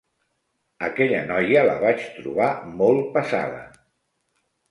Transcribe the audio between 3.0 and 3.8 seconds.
passada.